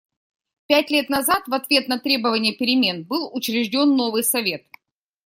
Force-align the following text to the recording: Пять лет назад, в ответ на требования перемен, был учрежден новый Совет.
Пять 0.65 0.89
лет 0.89 1.09
назад, 1.11 1.43
в 1.45 1.53
ответ 1.53 1.87
на 1.87 1.99
требования 1.99 2.53
перемен, 2.53 3.03
был 3.03 3.31
учрежден 3.35 3.95
новый 3.95 4.23
Совет. 4.23 4.65